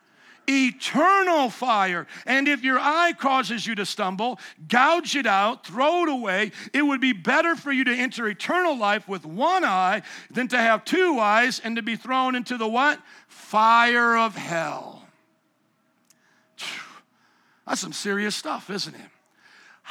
[0.48, 2.07] eternal fire.
[2.27, 6.53] And if your eye causes you to stumble, gouge it out, throw it away.
[6.72, 10.59] It would be better for you to enter eternal life with one eye than to
[10.59, 13.01] have two eyes and to be thrown into the what?
[13.29, 15.07] Fire of hell.
[17.66, 19.12] That's some serious stuff, isn't it?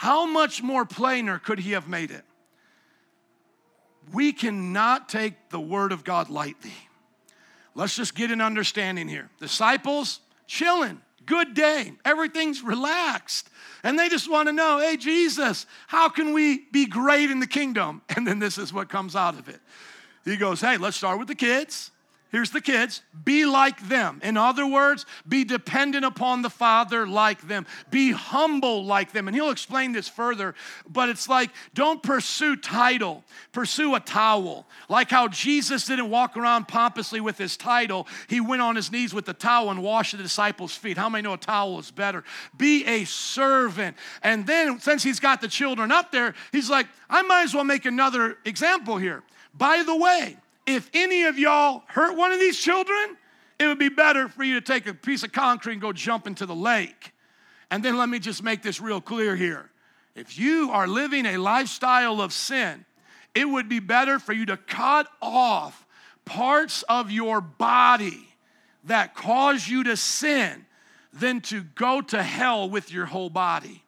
[0.01, 2.23] How much more plainer could he have made it?
[4.11, 6.73] We cannot take the word of God lightly.
[7.75, 9.29] Let's just get an understanding here.
[9.39, 13.51] Disciples, chilling, good day, everything's relaxed.
[13.83, 17.45] And they just want to know, hey, Jesus, how can we be great in the
[17.45, 18.01] kingdom?
[18.15, 19.59] And then this is what comes out of it.
[20.25, 21.91] He goes, hey, let's start with the kids.
[22.31, 24.21] Here's the kids be like them.
[24.23, 27.65] In other words, be dependent upon the Father like them.
[27.89, 29.27] Be humble like them.
[29.27, 30.55] And he'll explain this further,
[30.87, 34.65] but it's like don't pursue title, pursue a towel.
[34.87, 39.13] Like how Jesus didn't walk around pompously with his title, he went on his knees
[39.13, 40.97] with the towel and washed the disciples' feet.
[40.97, 42.23] How many know a towel is better?
[42.55, 43.97] Be a servant.
[44.23, 47.65] And then, since he's got the children up there, he's like, I might as well
[47.65, 49.21] make another example here.
[49.53, 53.17] By the way, if any of y'all hurt one of these children,
[53.60, 56.28] it would be better for you to take a piece of concrete and go jump
[56.28, 57.13] into the lake.
[57.69, 59.69] And then let me just make this real clear here.
[60.15, 62.86] If you are living a lifestyle of sin,
[63.34, 65.86] it would be better for you to cut off
[66.26, 68.28] parts of your body
[68.86, 70.65] that cause you to sin
[71.13, 73.84] than to go to hell with your whole body.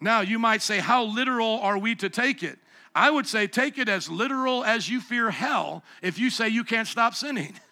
[0.00, 2.58] Now, you might say, How literal are we to take it?
[2.94, 6.64] I would say take it as literal as you fear hell if you say you
[6.64, 7.54] can't stop sinning.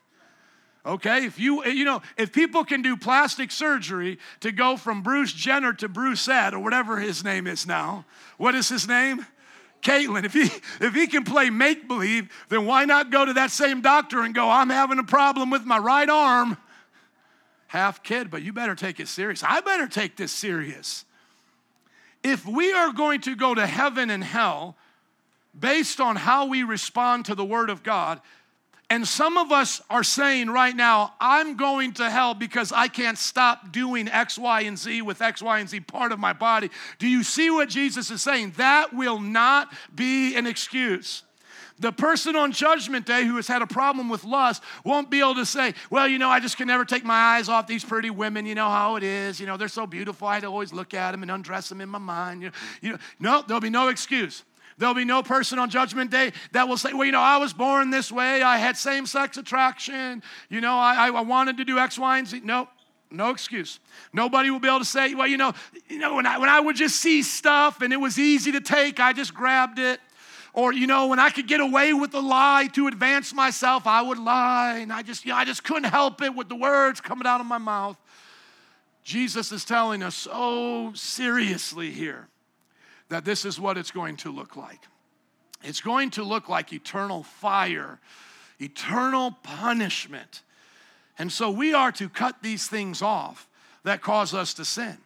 [0.86, 5.34] Okay, if you you know if people can do plastic surgery to go from Bruce
[5.34, 8.06] Jenner to Bruce Brucette or whatever his name is now,
[8.38, 9.26] what is his name?
[9.82, 10.24] Caitlyn.
[10.24, 10.44] If he
[10.80, 14.34] if he can play make believe, then why not go to that same doctor and
[14.34, 14.48] go?
[14.48, 16.56] I'm having a problem with my right arm.
[17.66, 19.42] Half kid, but you better take it serious.
[19.42, 21.04] I better take this serious.
[22.22, 24.76] If we are going to go to heaven and hell
[25.58, 28.20] based on how we respond to the Word of God.
[28.90, 33.18] And some of us are saying right now, I'm going to hell because I can't
[33.18, 36.70] stop doing X, Y, and Z with X, Y, and Z part of my body.
[36.98, 38.54] Do you see what Jesus is saying?
[38.56, 41.22] That will not be an excuse.
[41.80, 45.36] The person on Judgment Day who has had a problem with lust won't be able
[45.36, 48.10] to say, Well, you know, I just can never take my eyes off these pretty
[48.10, 48.46] women.
[48.46, 49.38] You know how it is.
[49.38, 50.26] You know, they're so beautiful.
[50.26, 52.42] I'd always look at them and undress them in my mind.
[52.42, 54.42] You know, you know no, there'll be no excuse.
[54.78, 57.52] There'll be no person on Judgment Day that will say, Well, you know, I was
[57.52, 58.42] born this way.
[58.42, 60.22] I had same sex attraction.
[60.48, 62.42] You know, I, I wanted to do X, Y, and Z.
[62.44, 62.68] No,
[63.10, 63.80] no excuse.
[64.12, 65.52] Nobody will be able to say, Well, you know,
[65.88, 68.60] you know when, I, when I would just see stuff and it was easy to
[68.60, 70.00] take, I just grabbed it.
[70.54, 74.00] Or, you know, when I could get away with a lie to advance myself, I
[74.02, 74.78] would lie.
[74.78, 77.40] And I just, you know, I just couldn't help it with the words coming out
[77.40, 77.96] of my mouth.
[79.04, 82.28] Jesus is telling us so seriously here
[83.08, 84.80] that this is what it's going to look like.
[85.62, 87.98] It's going to look like eternal fire,
[88.60, 90.42] eternal punishment.
[91.18, 93.48] And so we are to cut these things off
[93.84, 94.98] that cause us to sin.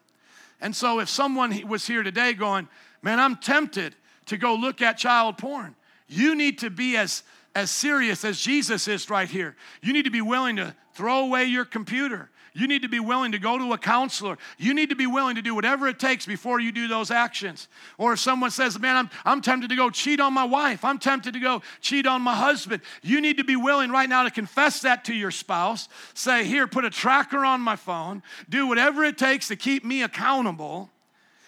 [0.60, 2.68] And so if someone was here today going,
[3.02, 3.94] man, I'm tempted
[4.26, 5.74] to go look at child porn,
[6.06, 7.22] you need to be as,
[7.54, 9.56] as serious as Jesus is right here.
[9.82, 12.30] You need to be willing to throw away your computer.
[12.54, 14.36] You need to be willing to go to a counselor.
[14.58, 17.66] You need to be willing to do whatever it takes before you do those actions.
[17.96, 20.98] Or if someone says, Man, I'm, I'm tempted to go cheat on my wife, I'm
[20.98, 24.30] tempted to go cheat on my husband, you need to be willing right now to
[24.30, 25.88] confess that to your spouse.
[26.12, 30.02] Say, Here, put a tracker on my phone, do whatever it takes to keep me
[30.02, 30.90] accountable.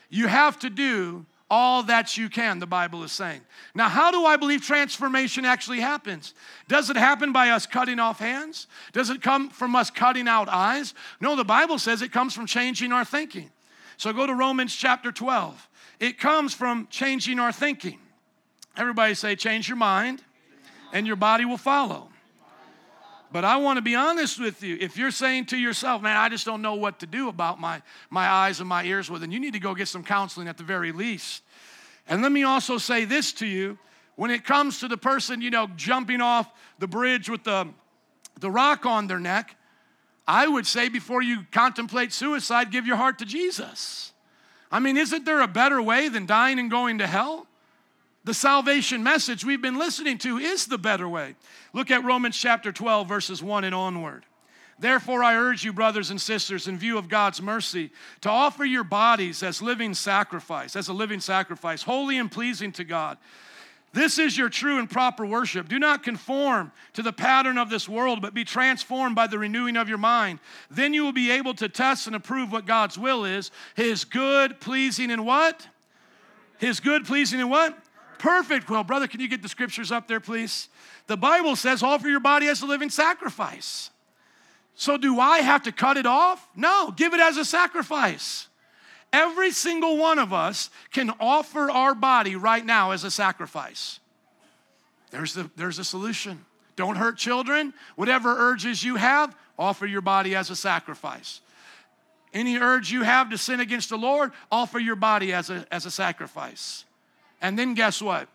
[0.09, 3.43] You have to do all that you can, the Bible is saying.
[3.75, 6.35] Now, how do I believe transformation actually happens?
[6.69, 8.67] Does it happen by us cutting off hands?
[8.93, 10.95] Does it come from us cutting out eyes?
[11.21, 13.51] No, the Bible says it comes from changing our thinking.
[13.97, 15.69] So go to Romans chapter 12.
[16.01, 17.99] It comes from changing our thinking.
[18.77, 20.23] Everybody say, change your mind,
[20.93, 22.09] and your body will follow.
[23.35, 24.79] But I want to be honest with you.
[24.81, 27.83] If you're saying to yourself, man, I just don't know what to do about my,
[28.09, 30.57] my eyes and my ears, well, then you need to go get some counseling at
[30.57, 31.43] the very least.
[32.07, 33.77] And let me also say this to you
[34.15, 37.67] when it comes to the person, you know, jumping off the bridge with the,
[38.39, 39.57] the rock on their neck,
[40.29, 44.13] I would say before you contemplate suicide, give your heart to Jesus.
[44.71, 47.49] I mean, isn't there a better way than dying and going to hell?
[48.25, 51.35] The salvation message we've been listening to is the better way.
[51.75, 54.25] Look at Romans chapter 12, verses 1 and onward.
[54.79, 57.91] Therefore, I urge you, brothers and sisters, in view of God's mercy,
[58.23, 62.85] to offer your bodies as living sacrifice, as a living sacrifice, holy and pleasing to
[62.85, 63.19] God.
[63.93, 65.69] This is your true and proper worship.
[65.69, 69.77] Do not conform to the pattern of this world, but be transformed by the renewing
[69.77, 70.41] of your mind.
[70.69, 74.61] Then you will be able to test and approve what God's will is His good,
[74.61, 75.69] pleasing, and what?
[76.59, 77.79] His good, pleasing, and what?
[78.19, 78.85] Perfect will.
[78.85, 80.69] Brother, can you get the scriptures up there, please?
[81.07, 83.91] The Bible says, offer your body as a living sacrifice.
[84.75, 86.49] So, do I have to cut it off?
[86.57, 88.49] No, give it as a sacrifice.
[89.13, 94.01] Every single one of us can offer our body right now as a sacrifice.
[95.11, 96.45] There's the, there's a solution.
[96.75, 97.73] Don't hurt children.
[97.95, 101.41] Whatever urges you have, offer your body as a sacrifice.
[102.33, 105.87] Any urge you have to sin against the Lord, offer your body as a, as
[105.87, 106.85] a sacrifice.
[107.45, 108.27] And then guess what?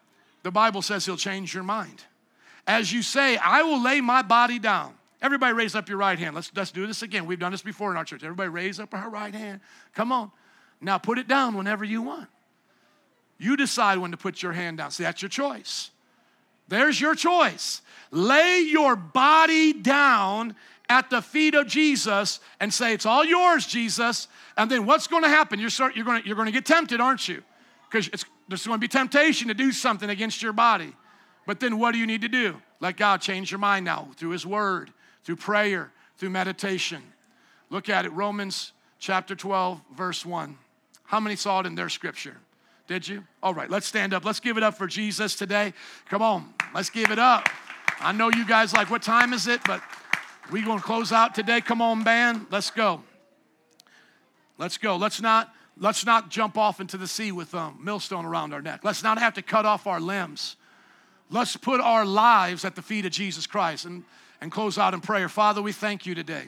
[0.43, 2.04] The Bible says He'll change your mind.
[2.67, 4.93] As you say, I will lay my body down.
[5.19, 6.36] Everybody raise up your right hand.
[6.36, 7.26] Let's, let's do this again.
[7.26, 8.24] We've done this before in our church.
[8.24, 9.62] Everybody raise up our right hand.
[9.95, 10.32] Come on.
[10.80, 12.28] Now put it down whenever you want.
[13.39, 14.91] You decide when to put your hand down.
[14.91, 15.89] See, that's your choice.
[16.67, 17.82] There's your choice.
[18.12, 20.56] Lay your body down
[20.88, 24.28] at the feet of Jesus and say, It's all yours, Jesus.
[24.56, 25.60] And then what's going to happen?
[25.60, 27.41] You're, start, you're, going to, you're going to get tempted, aren't you?
[27.89, 30.93] Because there's going to be temptation to do something against your body.
[31.47, 32.62] But then what do you need to do?
[32.80, 34.91] Let God change your mind now through His Word,
[35.23, 37.02] through prayer, through meditation.
[37.69, 40.58] Look at it, Romans chapter 12, verse 1.
[41.06, 42.38] How many saw it in their scripture?
[42.88, 43.23] Did you?
[43.41, 44.25] All right, let's stand up.
[44.25, 45.73] Let's give it up for Jesus today.
[46.10, 47.49] Come on, let's give it up.
[47.99, 49.62] I know you guys like, what time is it?
[49.65, 49.82] But
[50.52, 51.62] we going to close out today.
[51.62, 52.47] Come on, band.
[52.49, 53.04] Let's go.
[54.58, 54.95] Let's go.
[54.95, 58.82] Let's not let's not jump off into the sea with a millstone around our neck.
[58.84, 60.56] Let's not have to cut off our limbs.
[61.32, 64.04] Let's put our lives at the feet of Jesus Christ and,
[64.42, 65.30] and close out in prayer.
[65.30, 66.46] Father, we thank you today.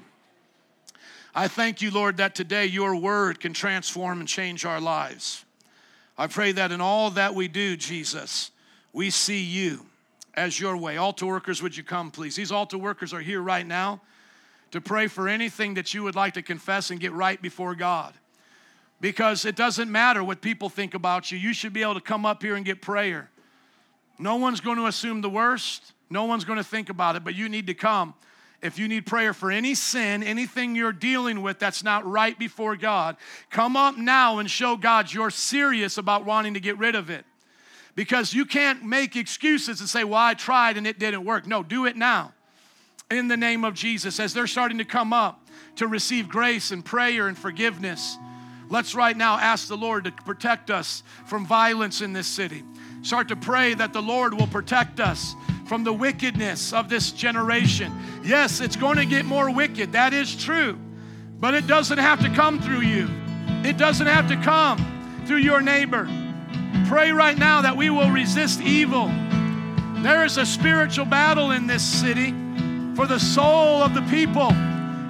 [1.34, 5.46] I thank you, Lord, that today your word can transform and change our lives.
[6.18, 8.52] I pray that in all that we do, Jesus,
[8.92, 9.86] we see you
[10.34, 10.98] as your way.
[10.98, 12.36] Altar workers, would you come, please?
[12.36, 14.02] These altar workers are here right now
[14.72, 18.14] to pray for anything that you would like to confess and get right before God.
[19.02, 22.26] Because it doesn't matter what people think about you, you should be able to come
[22.26, 23.30] up here and get prayer.
[24.18, 27.36] No one's going to assume the worst, no one's going to think about it, but
[27.36, 28.14] you need to come
[28.62, 32.76] if you need prayer for any sin, anything you're dealing with that's not right before
[32.76, 33.18] God,
[33.50, 37.26] come up now and show God you're serious about wanting to get rid of it.
[37.96, 41.46] Because you can't make excuses and say, Well, I tried and it didn't work.
[41.46, 42.34] No, do it now.
[43.10, 46.86] In the name of Jesus, as they're starting to come up to receive grace and
[46.86, 48.18] prayer and forgiveness,
[48.72, 52.64] let's right now ask the Lord to protect us from violence in this city.
[53.04, 55.36] Start to pray that the Lord will protect us
[55.68, 57.94] from the wickedness of this generation.
[58.24, 59.92] Yes, it's going to get more wicked.
[59.92, 60.80] That is true.
[61.40, 63.10] But it doesn't have to come through you,
[63.64, 66.08] it doesn't have to come through your neighbor.
[66.88, 69.08] Pray right now that we will resist evil.
[70.02, 72.32] There is a spiritual battle in this city
[72.96, 74.50] for the soul of the people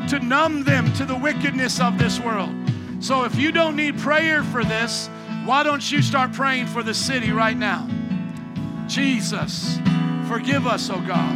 [0.10, 2.61] to numb them to the wickedness of this world.
[3.02, 5.10] So if you don't need prayer for this,
[5.44, 7.90] why don't you start praying for the city right now?
[8.88, 9.80] Jesus.
[10.28, 11.36] Forgive us, oh God.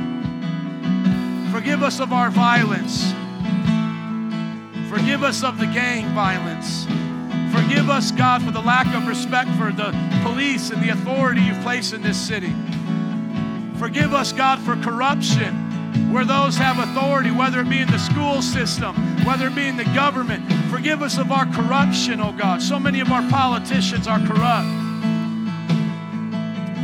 [1.51, 3.11] Forgive us of our violence.
[4.89, 6.85] Forgive us of the gang violence.
[7.51, 9.91] Forgive us, God, for the lack of respect for the
[10.23, 12.53] police and the authority you've placed in this city.
[13.79, 15.64] Forgive us, God, for corruption
[16.11, 19.77] where those have authority, whether it be in the school system, whether it be in
[19.77, 20.43] the government.
[20.69, 22.61] Forgive us of our corruption, oh God.
[22.61, 24.67] So many of our politicians are corrupt.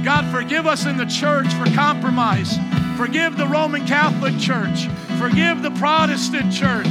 [0.04, 2.58] God, forgive us in the church for compromise.
[2.98, 4.88] Forgive the Roman Catholic Church.
[5.20, 6.88] Forgive the Protestant Church.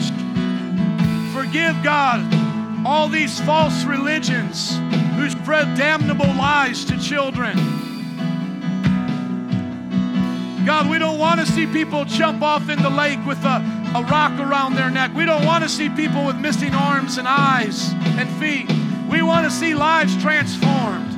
[1.34, 2.24] Forgive, God,
[2.86, 4.78] all these false religions
[5.16, 7.89] who spread damnable lies to children.
[10.66, 14.02] God, we don't want to see people jump off in the lake with a, a
[14.04, 15.12] rock around their neck.
[15.14, 18.70] We don't want to see people with missing arms and eyes and feet.
[19.10, 21.10] We want to see lives transformed.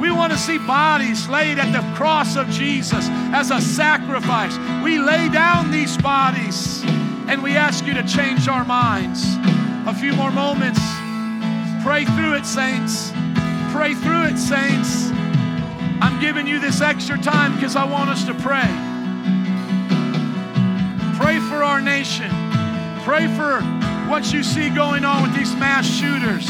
[0.00, 4.56] We want to see bodies laid at the cross of Jesus as a sacrifice.
[4.82, 6.82] We lay down these bodies
[7.28, 9.36] and we ask you to change our minds.
[9.86, 10.80] A few more moments.
[11.84, 13.12] Pray through it, saints.
[13.72, 15.10] Pray through it, saints.
[16.00, 18.87] I'm giving you this extra time because I want us to pray.
[21.58, 22.30] For our nation.
[23.02, 23.60] Pray for
[24.08, 26.46] what you see going on with these mass shooters.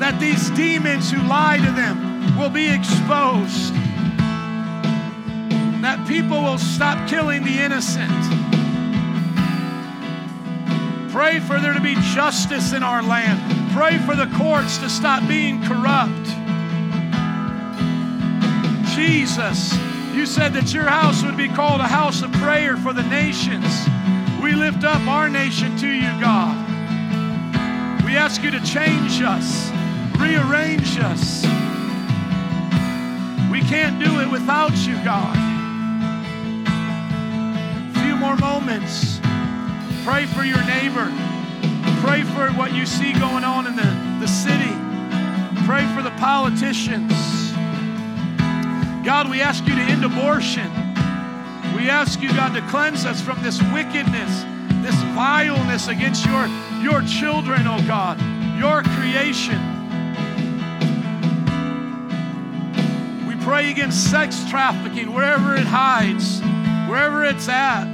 [0.00, 3.72] That these demons who lie to them will be exposed.
[5.80, 8.12] That people will stop killing the innocent.
[11.10, 13.40] Pray for there to be justice in our land.
[13.72, 16.26] Pray for the courts to stop being corrupt.
[18.94, 19.72] Jesus,
[20.12, 23.88] you said that your house would be called a house of prayer for the nations.
[24.52, 26.54] We lift up our nation to you, God.
[28.04, 29.70] We ask you to change us,
[30.18, 31.42] rearrange us.
[33.50, 35.34] We can't do it without you, God.
[37.88, 39.20] A few more moments.
[40.04, 41.10] Pray for your neighbor.
[42.02, 44.76] Pray for what you see going on in the, the city.
[45.64, 47.14] Pray for the politicians.
[49.02, 50.81] God, we ask you to end abortion.
[51.82, 54.44] We ask you, God, to cleanse us from this wickedness,
[54.84, 56.46] this vileness against your,
[56.80, 58.20] your children, oh God,
[58.56, 59.58] your creation.
[63.26, 66.40] We pray against sex trafficking wherever it hides,
[66.88, 67.90] wherever it's at.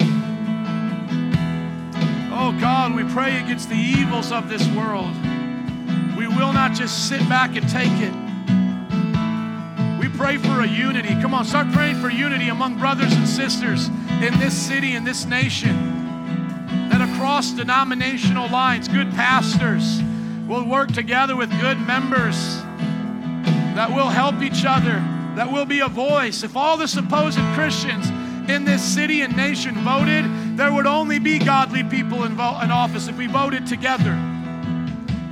[2.30, 5.16] Oh God, we pray against the evils of this world.
[6.14, 8.27] We will not just sit back and take it
[10.18, 11.10] pray for a unity.
[11.22, 13.86] Come on, start praying for unity among brothers and sisters
[14.20, 15.76] in this city, in this nation.
[16.88, 20.02] That across denominational lines, good pastors
[20.48, 22.56] will work together with good members,
[23.76, 24.94] that will help each other,
[25.36, 26.42] that will be a voice.
[26.42, 28.08] If all the supposed Christians
[28.50, 30.24] in this city and nation voted,
[30.56, 34.18] there would only be godly people in, vo- in office if we voted together.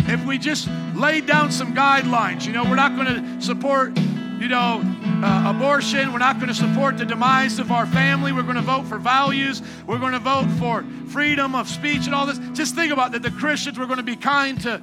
[0.06, 3.98] If we just laid down some guidelines, you know, we're not going to support
[4.38, 4.82] you know,
[5.22, 6.12] uh, abortion.
[6.12, 8.32] We're not going to support the demise of our family.
[8.32, 9.62] We're going to vote for values.
[9.86, 12.38] We're going to vote for freedom of speech and all this.
[12.52, 13.22] Just think about that.
[13.22, 14.82] The Christians, we're going to be kind to,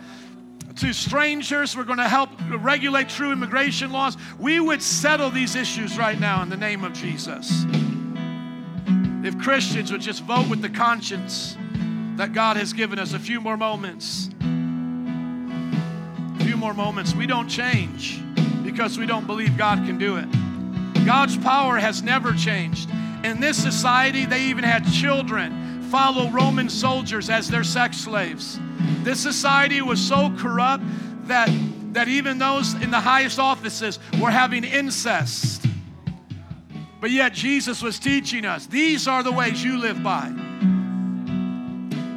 [0.77, 1.77] to strangers.
[1.77, 2.29] We're going to help
[2.59, 4.17] regulate true immigration laws.
[4.39, 7.65] We would settle these issues right now in the name of Jesus.
[9.23, 11.55] If Christians would just vote with the conscience
[12.17, 14.29] that God has given us, a few more moments.
[14.41, 17.13] A few more moments.
[17.13, 18.23] We don't change
[18.63, 20.27] because we don't believe God can do it.
[21.05, 22.89] God's power has never changed.
[23.23, 28.59] In this society, they even had children follow Roman soldiers as their sex slaves.
[29.03, 30.83] This society was so corrupt
[31.27, 31.49] that,
[31.93, 35.65] that even those in the highest offices were having incest.
[36.99, 40.33] But yet, Jesus was teaching us these are the ways you live by.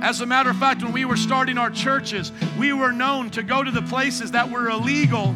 [0.00, 3.42] As a matter of fact, when we were starting our churches, we were known to
[3.42, 5.34] go to the places that were illegal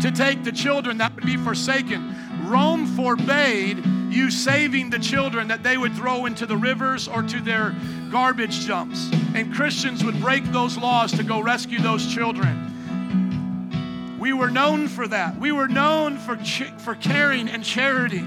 [0.00, 2.14] to take the children that would be forsaken.
[2.44, 7.40] Rome forbade you saving the children that they would throw into the rivers or to
[7.40, 7.74] their
[8.10, 9.10] garbage dumps.
[9.34, 14.18] And Christians would break those laws to go rescue those children.
[14.18, 15.38] We were known for that.
[15.38, 18.24] We were known for, ch- for caring and charity.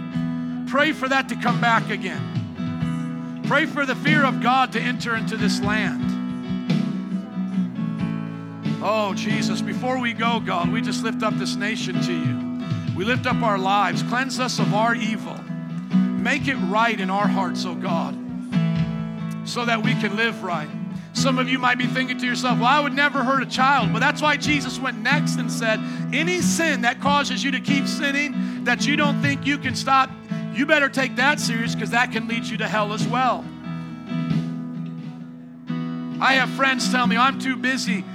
[0.68, 3.42] Pray for that to come back again.
[3.48, 6.19] Pray for the fear of God to enter into this land.
[8.82, 12.96] Oh, Jesus, before we go, God, we just lift up this nation to you.
[12.96, 14.04] We lift up our lives.
[14.04, 15.36] Cleanse us of our evil.
[15.94, 18.14] Make it right in our hearts, oh God,
[19.46, 20.70] so that we can live right.
[21.12, 23.92] Some of you might be thinking to yourself, well, I would never hurt a child.
[23.92, 25.80] But that's why Jesus went next and said,
[26.14, 30.10] any sin that causes you to keep sinning, that you don't think you can stop,
[30.54, 33.44] you better take that serious because that can lead you to hell as well.
[36.22, 38.06] I have friends tell me, I'm too busy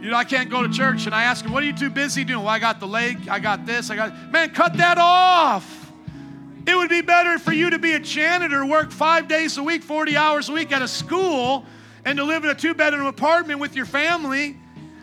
[0.00, 1.06] you know, I can't go to church.
[1.06, 2.40] And I ask him, What are you too busy doing?
[2.40, 4.30] Well, I got the leg, I got this, I got.
[4.30, 5.92] Man, cut that off.
[6.66, 9.82] It would be better for you to be a janitor, work five days a week,
[9.82, 11.64] 40 hours a week at a school,
[12.04, 14.56] and to live in a two bedroom apartment with your family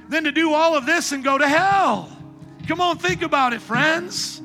[0.08, 2.16] than to do all of this and go to hell.
[2.68, 4.42] Come on, think about it, friends.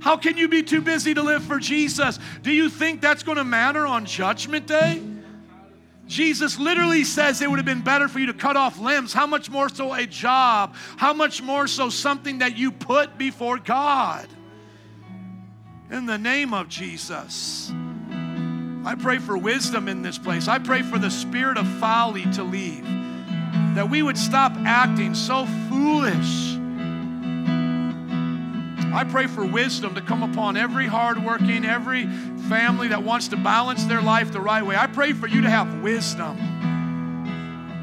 [0.00, 2.18] How can you be too busy to live for Jesus?
[2.42, 5.02] Do you think that's going to matter on Judgment Day?
[6.06, 9.12] Jesus literally says it would have been better for you to cut off limbs.
[9.12, 10.74] How much more so a job?
[10.96, 14.28] How much more so something that you put before God?
[15.90, 17.72] In the name of Jesus.
[18.84, 20.46] I pray for wisdom in this place.
[20.46, 22.84] I pray for the spirit of folly to leave.
[23.74, 26.55] That we would stop acting so foolish.
[28.96, 32.06] I pray for wisdom to come upon every hardworking, every
[32.48, 34.74] family that wants to balance their life the right way.
[34.74, 36.38] I pray for you to have wisdom.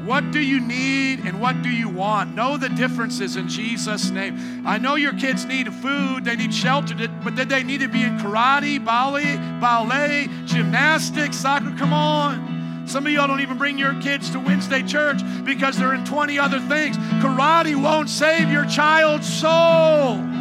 [0.04, 2.34] What do you need and what do you want?
[2.34, 4.66] Know the differences in Jesus' name.
[4.66, 8.02] I know your kids need food, they need shelter, but did they need to be
[8.02, 11.72] in karate, ballet, ballet, gymnastics, soccer?
[11.78, 12.88] Come on.
[12.88, 16.40] Some of y'all don't even bring your kids to Wednesday church because they're in 20
[16.40, 16.96] other things.
[17.22, 20.33] Karate won't save your child's soul.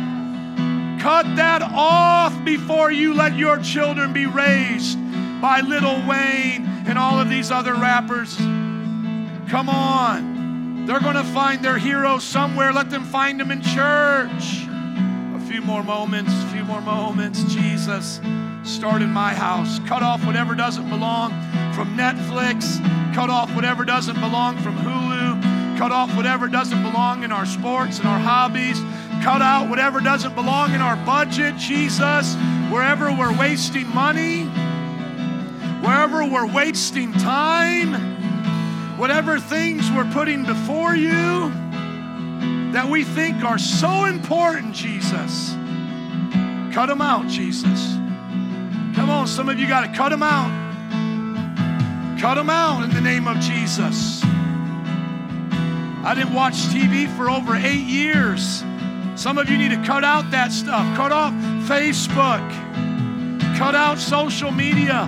[1.04, 4.98] Cut that off before you let your children be raised
[5.42, 8.38] by Little Wayne and all of these other rappers.
[8.38, 10.86] Come on.
[10.86, 12.72] They're going to find their hero somewhere.
[12.72, 14.66] Let them find him in church.
[15.36, 17.44] A few more moments, a few more moments.
[17.54, 18.22] Jesus,
[18.64, 19.80] start in my house.
[19.80, 21.32] Cut off whatever doesn't belong
[21.74, 22.80] from Netflix.
[23.14, 25.78] Cut off whatever doesn't belong from Hulu.
[25.78, 28.80] Cut off whatever doesn't belong in our sports and our hobbies.
[29.24, 32.36] Cut out whatever doesn't belong in our budget, Jesus.
[32.70, 34.44] Wherever we're wasting money,
[35.82, 38.14] wherever we're wasting time
[38.98, 41.52] whatever things we're putting before you
[42.72, 45.52] that we think are so important, Jesus,
[46.74, 47.96] cut them out, Jesus.
[48.96, 50.62] Come on, some of you got to cut them out.
[52.20, 54.24] Cut them out in the name of Jesus.
[56.06, 58.64] I didn't watch TV for over eight years.
[59.24, 60.98] Some of you need to cut out that stuff.
[60.98, 61.32] Cut off
[61.66, 62.44] Facebook.
[63.58, 65.08] Cut out social media.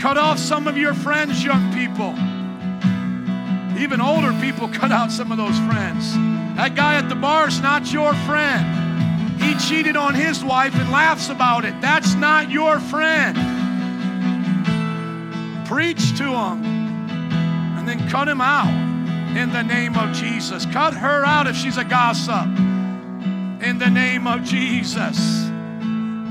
[0.00, 2.14] Cut off some of your friends, young people.
[3.78, 6.14] Even older people cut out some of those friends.
[6.56, 9.42] That guy at the bar is not your friend.
[9.42, 11.78] He cheated on his wife and laughs about it.
[11.82, 13.36] That's not your friend.
[15.68, 18.72] Preach to him and then cut him out
[19.36, 20.64] in the name of Jesus.
[20.64, 22.48] Cut her out if she's a gossip
[23.64, 25.44] in the name of Jesus.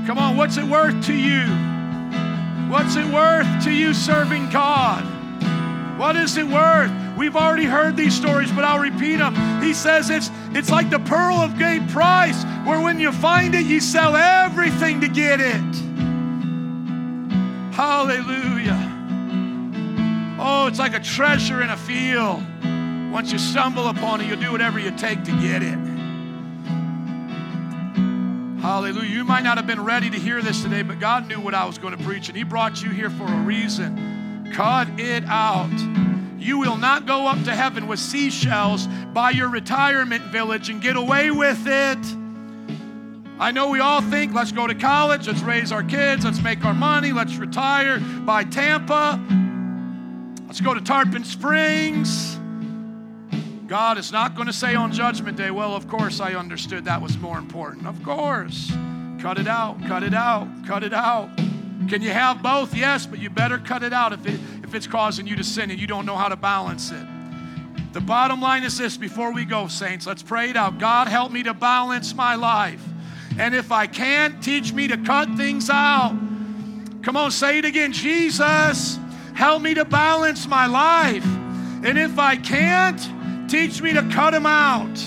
[0.06, 1.42] Come on, what's it worth to you?
[2.70, 5.02] What's it worth to you serving God?
[5.98, 6.92] What is it worth?
[7.16, 9.34] We've already heard these stories, but I'll repeat them.
[9.62, 13.66] He says it's, it's like the pearl of great price, where when you find it,
[13.66, 15.74] you sell everything to get it.
[17.74, 18.92] Hallelujah.
[20.38, 22.42] Oh, it's like a treasure in a field.
[23.12, 25.93] Once you stumble upon it, you'll do whatever you take to get it.
[28.64, 29.10] Hallelujah.
[29.10, 31.66] You might not have been ready to hear this today, but God knew what I
[31.66, 34.50] was going to preach, and He brought you here for a reason.
[34.54, 35.68] Cut it out.
[36.38, 40.96] You will not go up to heaven with seashells by your retirement village and get
[40.96, 41.98] away with it.
[43.38, 46.64] I know we all think, let's go to college, let's raise our kids, let's make
[46.64, 49.22] our money, let's retire by Tampa,
[50.46, 52.38] let's go to Tarpon Springs.
[53.66, 57.00] God is not going to say on Judgment Day, well, of course I understood that
[57.00, 57.86] was more important.
[57.86, 58.70] Of course.
[59.20, 61.34] Cut it out, cut it out, cut it out.
[61.88, 62.74] Can you have both?
[62.74, 65.70] Yes, but you better cut it out if, it, if it's causing you to sin
[65.70, 67.06] and you don't know how to balance it.
[67.94, 70.78] The bottom line is this before we go, saints, let's pray it out.
[70.78, 72.82] God, help me to balance my life.
[73.38, 76.10] And if I can't, teach me to cut things out.
[77.02, 77.92] Come on, say it again.
[77.92, 78.98] Jesus,
[79.34, 81.24] help me to balance my life.
[81.84, 83.00] And if I can't,
[83.54, 85.00] teach me to cut them out.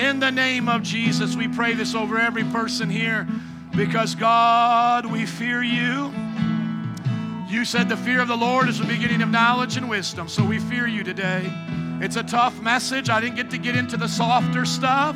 [0.00, 3.28] In the name of Jesus, we pray this over every person here.
[3.76, 6.10] Because God, we fear you.
[7.46, 10.30] You said the fear of the Lord is the beginning of knowledge and wisdom.
[10.30, 11.52] So we fear you today.
[12.00, 13.10] It's a tough message.
[13.10, 15.14] I didn't get to get into the softer stuff.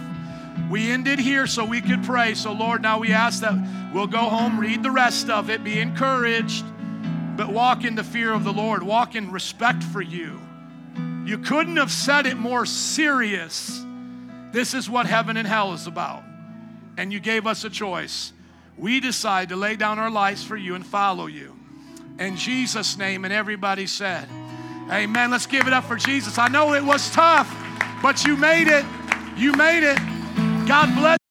[0.71, 2.35] We ended here so we could pray.
[2.35, 3.55] So, Lord, now we ask that
[3.95, 6.67] we'll go home, read the rest of it, be encouraged,
[7.35, 10.44] but walk in the fear of the Lord, walk in respect for you.
[11.25, 13.83] You couldn't have said it more serious.
[14.53, 16.23] This is what heaven and hell is about.
[16.97, 18.33] And you gave us a choice
[18.77, 21.57] we decide to lay down our lives for you and follow you.
[22.19, 24.29] In Jesus' name, and everybody said,
[24.91, 25.31] Amen.
[25.31, 26.39] Let's give it up for Jesus.
[26.39, 27.53] I know it was tough,
[28.03, 28.85] but you made it.
[29.37, 29.99] You made it.
[30.69, 31.24] God bless.